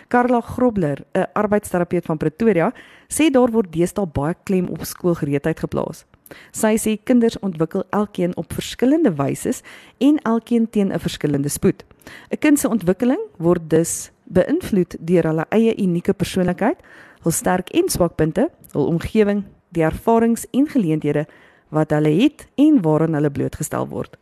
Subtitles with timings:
[0.07, 2.73] Karla Grobler, 'n arbeidsterapeut van Pretoria,
[3.07, 6.05] sê daar word deesdae baie klem op skoolgereedheid geplaas.
[6.51, 9.61] Sy sê kinders ontwikkel elkeen op verskillende wyse
[9.97, 11.83] en elkeen teen 'n verskillende spoed.
[12.31, 16.77] 'n Kind se ontwikkeling word dus beïnvloed deur hulle eie unieke persoonlikheid,
[17.23, 21.25] hul sterk en swak punte, hul omgewing, die ervarings en geleenthede
[21.69, 24.17] wat hulle het en waaraan hulle blootgestel word.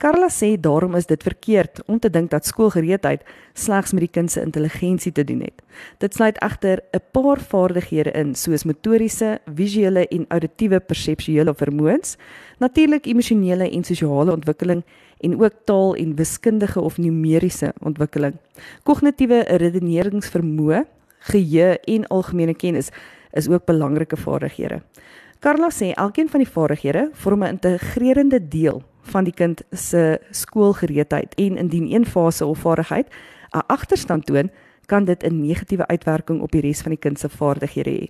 [0.00, 3.20] Carla sê daarom is dit verkeerd om te dink dat skoolgereedheid
[3.52, 5.60] slegs met die kind se intelligensie te doen het.
[6.00, 12.16] Dit sluit egter 'n paar vaardighede in soos motoriese, visuele en auditiewe perseptuele vermoëns,
[12.58, 14.82] natuurlik emosionele en sosiale ontwikkeling
[15.20, 18.34] en ook taal en wiskundige of numeriese ontwikkeling.
[18.82, 20.84] Kognitiewe redeneringsvermoë,
[21.18, 22.88] geheue en algemene kennis
[23.32, 24.80] is ook belangrike vaardighede.
[25.40, 31.34] Carla sê elkeen van die vaardighede vorm 'n integrerende deel van die kind se skoolgereedheid
[31.34, 33.08] en indien een fase of vaardigheid
[33.54, 34.50] 'n agterstand toon,
[34.86, 38.06] kan dit 'n negatiewe uitwerking op die res van die kind se vaardighede hê.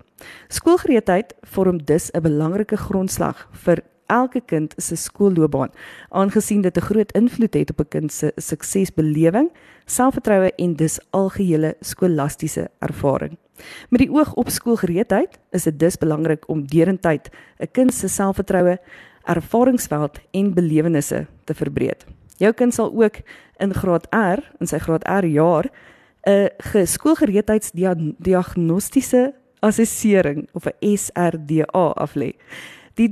[0.48, 5.70] Skoolgereedheid vorm dus 'n belangrike grondslag vir elke kind se skoolloopbaan,
[6.09, 9.50] aangesien dit 'n groot invloed het op 'n kind se suksesbelewing,
[9.84, 13.38] selfvertroue en dus algehele skolastiese ervaring.
[13.88, 18.78] Met die oog op skoolgereedheid is dit dus belangrik om derentyd 'n kind se selfvertroue,
[19.25, 22.04] ervaringsveld en belewennisse te verbreek.
[22.37, 23.16] Jou kind sal ook
[23.56, 25.70] in graad R, in sy graad R jaar,
[26.26, 32.32] 'n geskoolgereedheidsdiagnostiese assessering of 'n SRDA aflê.
[32.94, 33.09] Die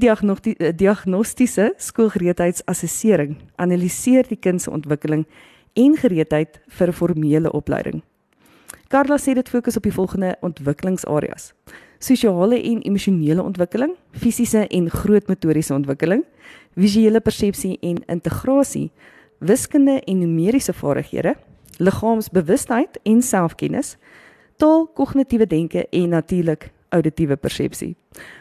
[0.76, 5.26] diagnostiese skoolgereedheidsassessering analiseer die kind se ontwikkeling
[5.72, 8.03] en gereedheid vir formele opleiding.
[8.88, 11.53] Carla sê dit fokus op die volgende ontwikkelingsareas:
[11.99, 16.25] sosiale en emosionele ontwikkeling, fisiese en grootmotoriese ontwikkeling,
[16.75, 18.91] visuele persepsie en integrasie,
[19.38, 21.34] wiskunde en numeriese vaardighede,
[21.76, 23.97] liggaamsbewustheid en selfkennis,
[24.56, 27.97] taal, kognitiewe denke en natuurlik auditiewe persepsie.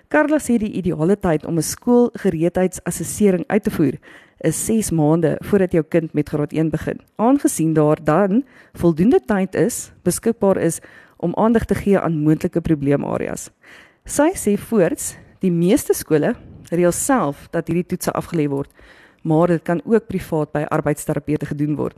[0.07, 3.97] Carla sê die ideale tyd om 'n skoolgereedheidsassessering uit te voer
[4.39, 6.99] is 6 maande voordat jou kind met graad 1 begin.
[7.15, 8.43] Aangesien daar dan
[8.73, 10.79] voldoende tyd is beskikbaar is
[11.17, 13.49] om aandag te gee aan moontlike probleemareas.
[14.05, 16.35] Sy sê voorts, die meeste skole
[16.69, 18.69] reël self dat hierdie toetse afgelê word,
[19.23, 21.97] maar dit kan ook privaat by arbeidsterapeute gedoen word.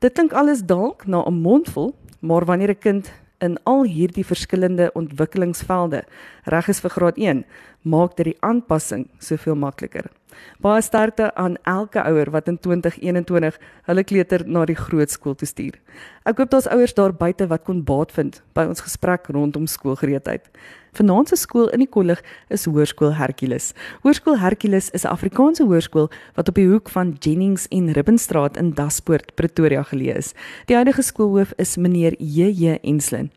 [0.00, 3.12] Dit klink alles dalk na 'n mondvol, maar wanneer 'n kind
[3.44, 6.04] in al hierdie verskillende ontwikkelingsvelde
[6.50, 7.44] reg is vir graad 1,
[7.82, 10.10] maak dit die aanpassing soveel makliker.
[10.60, 15.78] Baie sterkte aan elke ouer wat in 2021 hulle kleuter na die grootskool toe stuur.
[16.28, 20.50] Ek hoop daar's ouers daar buite wat kon baat vind by ons gesprek rondom skoolgereedheid.
[20.98, 23.72] Vanaand se skool in die kollig is Hoërskool Hercules.
[24.02, 28.72] Hoërskool Hercules is 'n Afrikaanse hoërskool wat op die hoek van Jennings en Ribbenstraat in
[28.72, 30.34] Daspoort, Pretoria geleë is.
[30.66, 33.30] Die huidige skoolhoof is meneer JJ Enslin.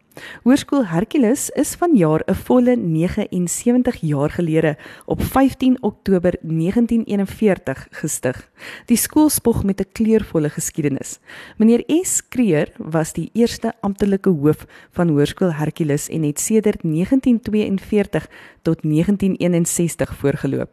[0.43, 8.49] Hoërskool Hercules is vanjaar 'n volle 79 jaar gelede op 15 Oktober 1941 gestig.
[8.85, 11.19] Die skool spog met 'n kleurvolle geskiedenis.
[11.57, 18.29] Meneer S Kreer was die eerste amptelike hoof van Hoërskool Hercules en het sedert 1942
[18.61, 20.69] tot 1961 voorgeloop.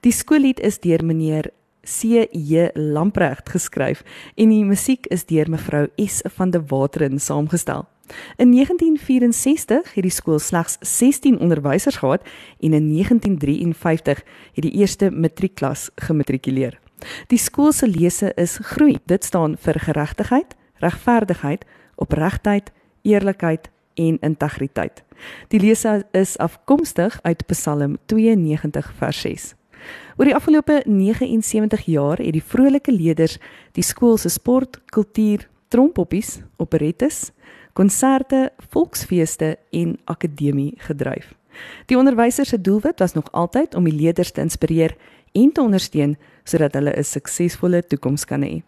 [0.00, 1.50] Die skoollied is deur meneer
[1.82, 4.02] C J Lamprecht geskryf
[4.34, 7.86] en die musiek is deur mevrou S van der Wateren saamgestel.
[8.36, 12.22] In 1964 het die skool slegs 16 onderwysers gehad
[12.60, 14.22] en in 1953
[14.52, 16.78] het die eerste matriekklas gematrikuleer.
[17.26, 18.98] Die skool se lese is groei.
[19.04, 21.64] Dit staan vir geregtigheid, regverdigheid,
[21.94, 22.72] opregtheid,
[23.02, 25.04] eerlikheid en integriteit.
[25.48, 29.54] Die lese is afkomstig uit Psalm 92 vers 6.
[30.16, 33.38] Oor die afgelope 79 jaar het die vrolike leerders
[33.76, 37.30] die skool se sport, kultuur, trompoppies, operettes,
[37.76, 41.34] konserte, volksfeeste en akademie gedryf.
[41.86, 44.96] Die onderwysers se doelwit was nog altyd om die leerders te inspireer
[45.32, 48.62] en te ondersteun sodat hulle 'n suksesvolle toekoms kan hê.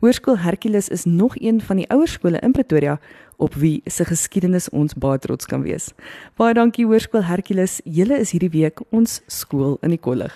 [0.00, 3.00] Hoërskool Hercules is nog een van die ouer skole in Pretoria
[3.42, 5.90] op wie se geskiedenis ons baie trots kan wees.
[6.38, 10.32] Baie dankie Hoërskool Hercules, julle is hierdie week ons skool in die kollig.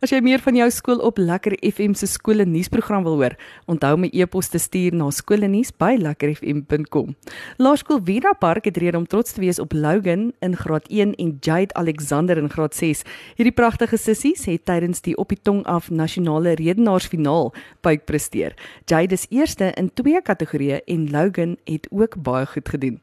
[0.00, 3.36] As jy meer van jou skool op Lekker FM se skole nuusprogram wil hoor,
[3.68, 7.14] onthou my e-pos te stuur na skoolnuus@lekkerfm.com.
[7.60, 11.36] Laerskool Vida Park het rede om trots te wees op Logan in graad 1 en
[11.40, 13.02] Jade Alexander in graad 6.
[13.36, 18.54] Hierdie pragtige sissies het tydens die op die tong af nasionale redenaarsfinaal buik presteer.
[18.86, 23.00] Jade is eerste in twee kategorieë en Logan het ook baie baie goed gedoen.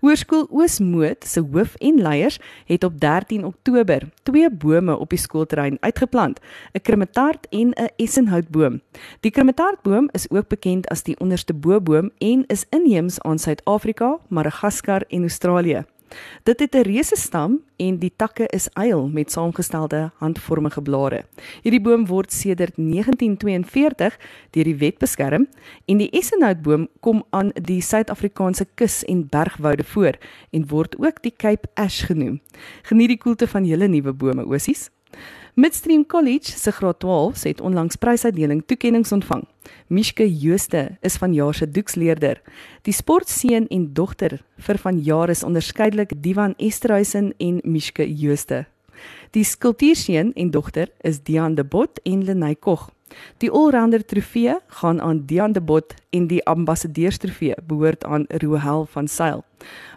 [0.00, 5.78] Hoërskool Oosmoed se hoof en leiers het op 13 Oktober twee bome op die skoolterrein
[5.80, 6.40] uitgeplant,
[6.72, 8.80] 'n krimetaart en 'n essenhoutboom.
[9.20, 15.02] Die krimetaartboom is ook bekend as die onderste boboom en is inheems aan Suid-Afrika, Madagaskar
[15.08, 15.84] en Australië.
[16.44, 21.24] Dit het 'n reuse stam en die takke is eil met saamgestelde handvormige blare.
[21.62, 24.18] Hierdie boom word sedert 1942
[24.50, 25.46] deur die wet beskerm
[25.84, 30.18] en die essenhoutboom kom aan die Suid-Afrikaanse kus en bergwoude voor
[30.50, 32.40] en word ook die Cape Ash genoem.
[32.82, 34.90] Geniet die koelte van julle nuwe bome, osies.
[35.56, 39.46] Midstream College se graad 12 het onlangs prysuitdeling toekenninge ontvang.
[39.88, 42.42] Mishke Jooste is vanjaar se doeksleerder.
[42.82, 48.66] Die sportseun en dogter vir vanjaar is onderskeidelik Divan Esterhuizen en Mishke Jooste.
[49.32, 52.90] Die skulptuurseun en dogter is Dian de Bot en Lenay Kog.
[53.40, 59.08] Die allrounder trofee gaan aan Dian de Bot en die ambassadeurstrofee behoort aan Rohel van
[59.08, 59.44] Sail.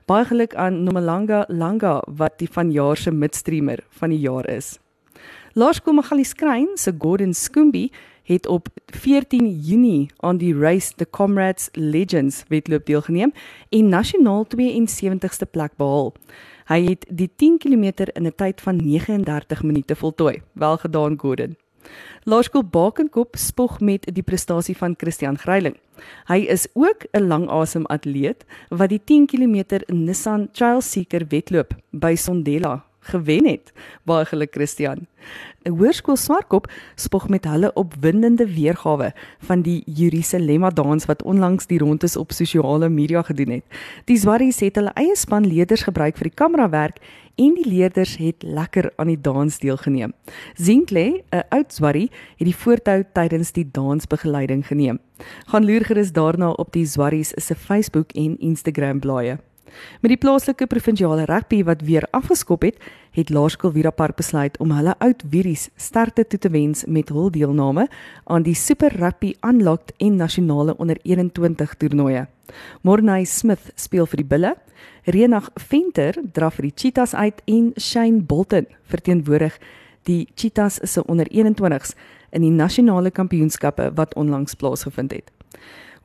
[0.08, 4.78] Baie geluk aan Nomalanga Langa wat die vanjaar se midstreamer van die jaar is.
[5.54, 7.92] Laerskool Magalies Skrein se Gordon Skoombie
[8.24, 13.34] het op 14 Junie aan die Race the Comrades Legends wedloop deelgeneem
[13.70, 16.14] en nasionaal 72ste plek behaal.
[16.70, 20.42] Hy het die 10 km in 'n tyd van 39 minute voltooi.
[20.54, 21.58] Wel gedaan Gordon.
[22.24, 25.78] Laerskool Bakenkop spog met die prestasie van Christian Greiling.
[26.28, 32.16] Hy is ook 'n langasem atleet wat die 10 km Nissan Trail Seeker wedloop by
[32.16, 33.74] Sondela gewen het.
[34.04, 35.08] Baie geluk Christian.
[35.66, 41.80] 'n Hoërskool Swartkop spog met hulle opwindende weergawe van die Jerusalem dans wat onlangs die
[41.80, 43.64] rondes op sosiale media gedoen het.
[44.06, 46.98] Die Swarries het hulle eie span leerders gebruik vir die kamerawerk
[47.36, 50.14] en die leerders het lekker aan die dans deelgeneem.
[50.56, 55.00] Zinkle, 'n oud Swarrie, het die voortou tydens die dansbegeleiding geneem.
[55.48, 59.40] Gaan loer gerus daarna op die Swarries se Facebook en Instagram blaaie.
[60.02, 62.78] Met die plaaslike provinsiale rugby wat weer afgeskop het,
[63.12, 67.32] het Laerskool Vira Park besluit om hulle oud Wieries sterkte toe te wens met hul
[67.32, 67.88] deelname
[68.26, 72.28] aan die Super Rugby Unlocked en nasionale onder 21 toernooie.
[72.82, 74.56] Mornay Smith speel vir die Bulle,
[75.06, 79.58] Renag Venter dra vir die Cheetahs uit en Shane Bolton verteenwoordig
[80.08, 81.96] die Cheetahs se onder 21s
[82.32, 85.32] in die nasionale kampioenskappe wat onlangs plaasgevind het.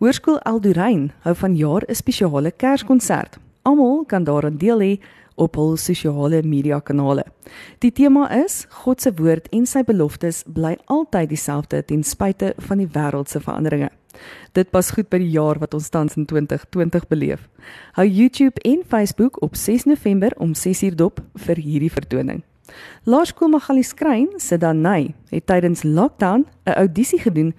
[0.02, 4.92] Hoërskool Eldorein hou vanjaar 'n spesiale Kerskonsert Almal kan daaraan deel hê
[5.40, 7.24] op hul sosiale media kanale.
[7.82, 12.82] Die tema is God se woord en sy beloftes bly altyd dieselfde ten spyte van
[12.82, 13.90] die wêreld se veranderinge.
[14.54, 17.48] Dit pas goed by die jaar wat ons tans in 2020 beleef.
[17.96, 22.44] Hou YouTube en Facebook op 6 November om 6uur dop vir hierdie vertoning.
[23.04, 27.54] Laerskool Magalies Skrein sit dan nei het tydens lockdown 'n audisie gedoen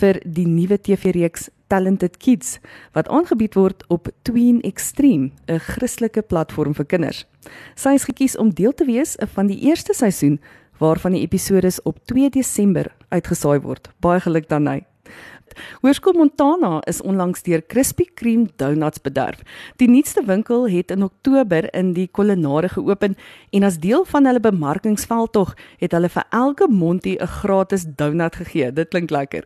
[0.00, 2.58] vir die nuwe TV-reeks Talented Kids
[2.96, 7.26] wat aangebied word op Tween Extreme, 'n Christelike platform vir kinders.
[7.74, 10.40] Sy is gekies om deel te wees van die eerste seisoen
[10.78, 13.90] waarvan die episode op 2 Desember uitgesaai word.
[14.00, 14.62] Baie geluk dan
[15.54, 15.78] hy.
[15.82, 19.40] Hoërskool Montana is onlangs deur Krispy Kreme Donuts bederf.
[19.76, 23.16] Die nuutste winkel het in Oktober in die kolonnade geopen
[23.50, 28.72] en as deel van hulle bemarkingsveldtog het hulle vir elke mondie 'n gratis donut gegee.
[28.72, 29.44] Dit klink lekker.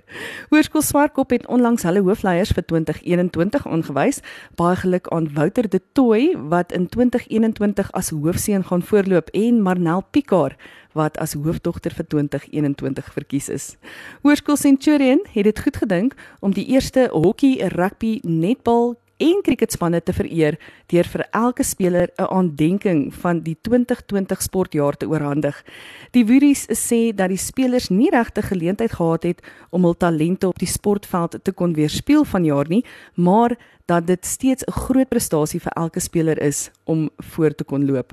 [0.51, 4.21] Hoërskool Swartkop het onlangs hulle hoofleiers vir 2021 aangewys.
[4.57, 10.03] Baie geluk aan Wouter de Tooi wat in 2021 as hoofseun gaan voorloop en Marnel
[10.11, 10.57] Pikaar
[10.95, 13.77] wat as hoofdogter vir 2021 verkies is.
[14.23, 20.13] Hoërskool Centurion het dit goed gedink om die eerste hokkie, rugby, netbal en kriketspanne te
[20.15, 20.57] vereer
[20.91, 25.65] deur vir elke speler 'n aandenking van die 2020 sportjaar te oorhandig.
[26.11, 30.59] Die Wuries sê dat die spelers nie regte geleentheid gehad het om hul talente op
[30.59, 32.85] die sportveld te kon weerspieël vanjaar nie,
[33.15, 37.87] maar dat dit steeds 'n groot prestasie vir elke speler is om voor te kon
[37.87, 38.13] loop.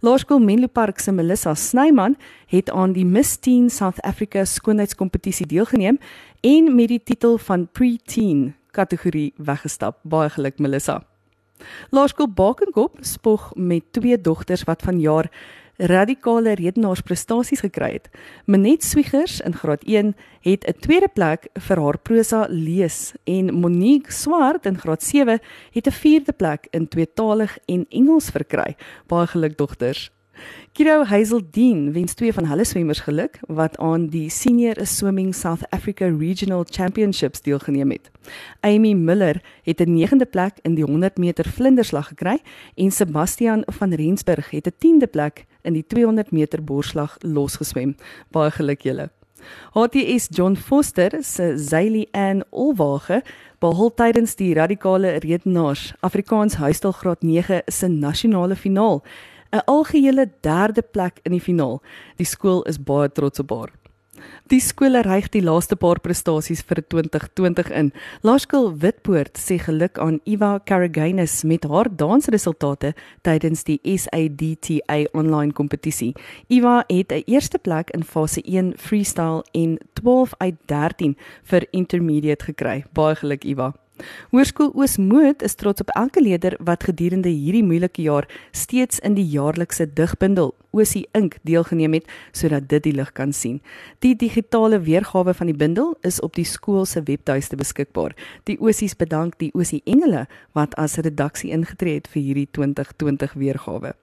[0.00, 5.98] Laerskool Menlo Park se Melissa Snyman het aan die Miss Teen South Africa skoonheidskompetisie deelgeneem
[6.40, 9.98] en met die titel van Pre-Teen kategorie weggestap.
[10.02, 11.02] Baie geluk Melissa.
[11.90, 15.30] Laerskool Bakenkop spog met twee dogters wat vanjaar
[15.76, 18.08] radikale redenaarsprestasies gekry het.
[18.44, 24.12] Manet Swiegers in graad 1 het 'n tweede plek vir haar prosa lees en Monique
[24.12, 25.40] Swart in graad 7
[25.72, 28.76] het 'n vierde plek in tweetalig en Engels verkry.
[29.06, 30.15] Baie geluk dogters.
[30.72, 36.08] Kiro Hazeldien wens twee van hulle swemmers geluk wat aan die Senior Swimming South Africa
[36.18, 38.10] Regional Championships deelgeneem het.
[38.60, 42.38] Amy Miller het 'n 9de plek in die 100 meter vlinderslag gekry
[42.74, 47.96] en Sebastian van Rensburg het 'n 10de plek in die 200 meter borsslag losgeswem.
[48.30, 49.10] Baie geluk julle.
[49.74, 53.22] HTS John Foster se Zayli Ann Olwage
[53.58, 59.02] behou tydens die radikale redenaars Afrikaans huistelgraad 9 se nasionale finaal
[59.52, 61.82] 'n algehele derde plek in die finaal.
[62.16, 63.72] Die skool is baie trots op haar.
[64.50, 67.90] Die skole reig die laaste paar prestasies vir 2020 in.
[68.26, 72.94] Laerskool Witpoort sê geluk aan Eva Caraganis met haar dansresultate
[73.26, 76.14] tydens die SADTA online kompetisie.
[76.48, 82.44] Eva het 'n eerste plek in fase 1 freestyle en 12 uit 13 vir intermediate
[82.44, 82.84] gekry.
[82.92, 83.74] Baie geluk Eva.
[84.30, 89.24] Hoërskool Oosmoed is trots op elke leerder wat gedurende hierdie moeilike jaar steeds in die
[89.24, 93.60] jaarlikse digbundel Oosie Ink deelgeneem het sodat dit die lig kan sien.
[94.04, 98.16] Die digitale weergawe van die bundel is op die skool se webtuiste beskikbaar.
[98.44, 103.94] Die Oosies bedank die Oosie Engele wat as redaksie ingetree het vir hierdie 2020 weergawe.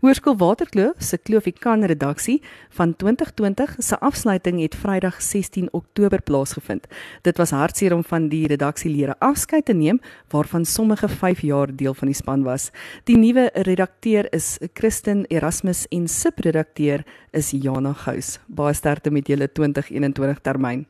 [0.00, 2.42] Hoërskool Waterkloof se Kloofikan redaksie
[2.76, 6.86] van 2020 se afsluiting het Vrydag 16 Oktober plaasgevind.
[7.22, 11.94] Dit was hartseer om van die redaksielede afskeid te neem waarvan sommige 5 jaar deel
[11.94, 12.70] van die span was.
[13.04, 18.38] Die nuwe redakteur is Christen Erasmus en subredakteur is Jana Gous.
[18.46, 20.86] Baie sterkte met julle 2021 termyn.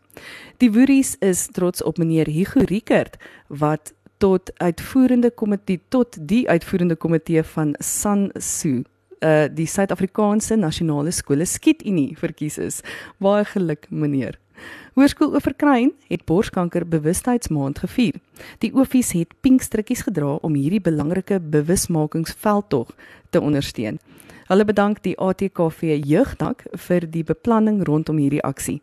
[0.59, 3.17] Die Woeries is trots op meneer Hugo Rickert
[3.49, 8.83] wat tot uitvoerende komitee tot die uitvoerende komitee van SANSU
[9.21, 12.83] uh die Suid-Afrikaanse Nasionale Skole Skietunie verkies is.
[13.19, 14.39] Baie geluk meneer.
[14.97, 18.21] Hoërskool Oeverkruin het borskanker bewustheidsmaand gevier.
[18.59, 22.93] Die oofies het pink strikkies gedra om hierdie belangrike bewusmakingsveldtog
[23.31, 23.99] te ondersteun.
[24.49, 28.81] Hulle bedank die ATKV jeugdak vir die beplanning rondom hierdie aksie.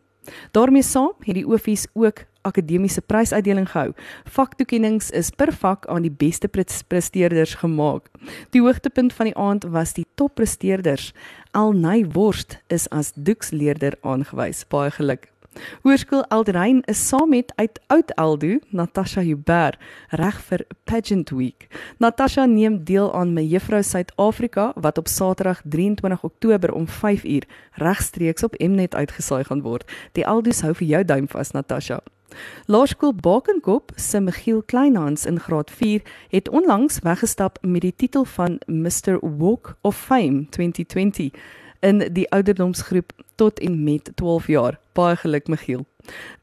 [0.52, 3.92] daarmee saam het die oofies ook akademiese prysuitdeling gehou.
[4.36, 6.48] Vaktoekennings is per vak aan die beste
[6.88, 8.10] presteerders gemaak.
[8.50, 11.12] Die hoogtepunt van die aand was die toppresteerders.
[11.52, 14.64] Alnay Worst is as doeksleerder aangewys.
[14.68, 15.30] Baie geluk.
[15.84, 19.78] Hoërskool Eldrein is saam met uit Oud Eldo, Natasha Huber,
[20.10, 21.68] reg vir Pageant Week.
[22.02, 28.44] Natasha neem deel aan my Juffrou Suid-Afrika wat op Saterdag 23 Oktober om 5uur regstreeks
[28.44, 29.86] op Mnet uitgesaai gaan word.
[30.12, 32.00] Die Eldos hou vir jou duim vas, Natasha.
[32.66, 38.58] Laerskool Bakenkop se Michiel Kleinhans in graad 4 het onlangs weggestap met die titel van
[38.66, 41.30] Mr Walk of Fame 2020
[41.80, 44.78] in die ouderdomsgroep tot en met 12 jaar.
[44.92, 45.86] Baie geluk Michiel.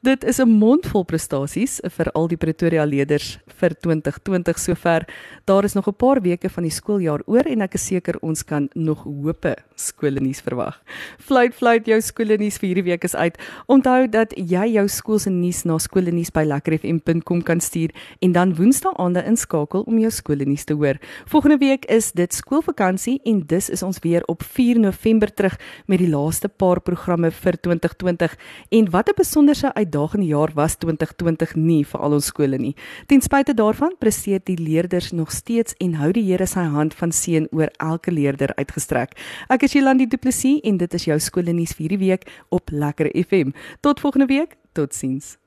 [0.01, 5.05] Dit is 'n mondvol prestasies vir al die Pretoria leerders vir 2020 sover.
[5.45, 8.43] Daar is nog 'n paar weke van die skooljaar oor en ek is seker ons
[8.43, 10.81] kan nog hoope skoolnuus verwag.
[11.19, 13.37] Fluit fluit jou skoolnuus vir hierdie week is uit.
[13.67, 17.91] Onthou dat jy jou skool se nuus na skoolnuus by lekkerfm.com kan stuur
[18.21, 20.97] en dan woensdae aande inskakel om jou skoolnuus te hoor.
[21.25, 25.99] Volgende week is dit skoolvakansie en dus is ons weer op 4 November terug met
[25.99, 28.37] die laaste paar programme vir 2020
[28.71, 29.13] en wat 'n
[29.51, 32.75] besonder wonderse uitdagende jaar was 2020 nie vir al ons skole nie.
[33.07, 37.11] Ten spyte daarvan presteer die leerders nog steeds en hou die Here sy hand van
[37.11, 39.17] seën oor elke leerder uitgestrek.
[39.49, 42.71] Ek is Jolandi Du Plessis en dit is jou skole nuus vir hierdie week op
[42.71, 43.51] Lekker FM.
[43.81, 44.57] Tot volgende week.
[44.73, 45.41] Totsiens.